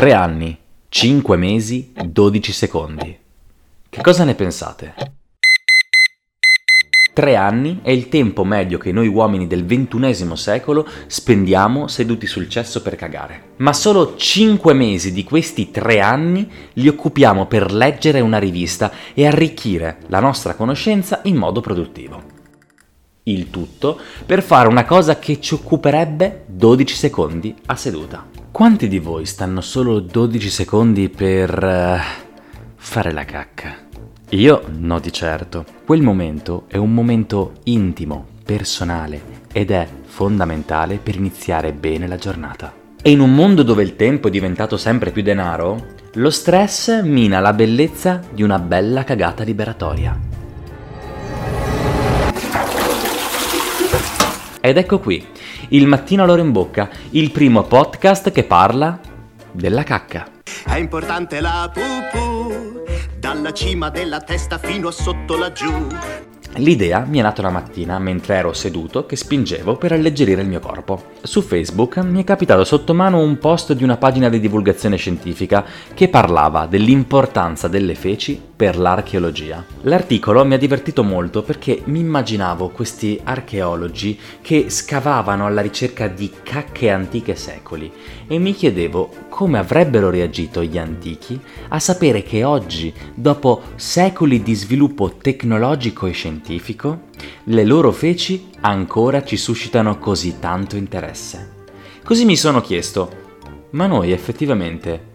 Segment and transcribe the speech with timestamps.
[0.00, 0.56] 3 anni,
[0.88, 3.18] 5 mesi, 12 secondi.
[3.90, 4.94] Che cosa ne pensate?
[7.12, 12.48] 3 anni è il tempo medio che noi uomini del XXI secolo spendiamo seduti sul
[12.48, 13.50] cesso per cagare.
[13.56, 19.26] Ma solo 5 mesi di questi 3 anni li occupiamo per leggere una rivista e
[19.26, 22.22] arricchire la nostra conoscenza in modo produttivo.
[23.24, 28.39] Il tutto per fare una cosa che ci occuperebbe 12 secondi a seduta.
[28.52, 31.98] Quanti di voi stanno solo 12 secondi per uh,
[32.74, 33.76] fare la cacca?
[34.30, 35.64] Io no di certo.
[35.86, 42.74] Quel momento è un momento intimo, personale ed è fondamentale per iniziare bene la giornata.
[43.00, 47.38] E in un mondo dove il tempo è diventato sempre più denaro, lo stress mina
[47.38, 50.18] la bellezza di una bella cagata liberatoria.
[54.60, 55.24] Ed ecco qui,
[55.68, 58.98] il mattino all'ora in bocca, il primo podcast che parla
[59.52, 60.26] della cacca.
[60.64, 62.84] È importante la pupù,
[63.18, 65.86] dalla cima della testa fino a sotto laggiù.
[66.56, 70.58] L'idea mi è nata una mattina mentre ero seduto che spingevo per alleggerire il mio
[70.58, 71.04] corpo.
[71.22, 75.64] Su Facebook mi è capitato sotto mano un post di una pagina di divulgazione scientifica
[75.94, 79.64] che parlava dell'importanza delle feci per l'archeologia.
[79.82, 86.30] L'articolo mi ha divertito molto perché mi immaginavo questi archeologi che scavavano alla ricerca di
[86.42, 87.90] cacche antiche secoli
[88.26, 94.54] e mi chiedevo come avrebbero reagito gli antichi a sapere che oggi, dopo secoli di
[94.54, 97.02] sviluppo tecnologico e scientifico, scientifico,
[97.44, 101.58] le loro feci ancora ci suscitano così tanto interesse.
[102.02, 103.28] Così mi sono chiesto,
[103.70, 105.08] ma noi effettivamente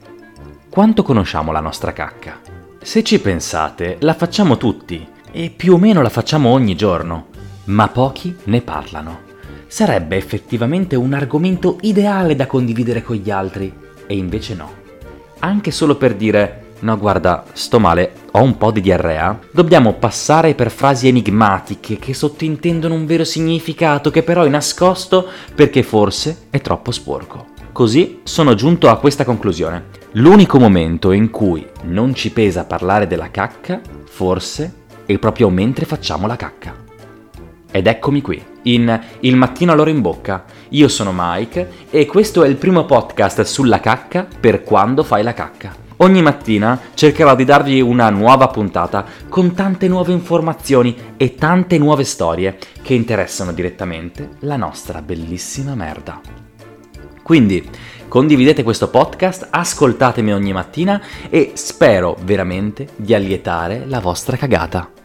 [0.69, 2.39] quanto conosciamo la nostra cacca?
[2.81, 7.27] Se ci pensate, la facciamo tutti e più o meno la facciamo ogni giorno,
[7.65, 9.23] ma pochi ne parlano.
[9.67, 13.73] Sarebbe effettivamente un argomento ideale da condividere con gli altri,
[14.05, 14.71] e invece no.
[15.39, 20.55] Anche solo per dire no guarda, sto male, ho un po' di diarrea, dobbiamo passare
[20.55, 26.61] per frasi enigmatiche che sottintendono un vero significato che però è nascosto perché forse è
[26.61, 27.53] troppo sporco.
[27.71, 29.85] Così sono giunto a questa conclusione.
[30.13, 36.25] L'unico momento in cui non ci pesa parlare della cacca, forse, è proprio mentre facciamo
[36.25, 36.83] la cacca.
[37.69, 40.45] Ed eccomi qui, in Il mattino all'ora in bocca.
[40.69, 45.33] Io sono Mike e questo è il primo podcast sulla cacca per quando fai la
[45.33, 45.84] cacca.
[45.97, 52.03] Ogni mattina cercherò di darvi una nuova puntata con tante nuove informazioni e tante nuove
[52.03, 56.19] storie che interessano direttamente la nostra bellissima merda.
[57.23, 57.67] Quindi
[58.09, 65.04] condividete questo podcast, ascoltatemi ogni mattina e spero veramente di allietare la vostra cagata.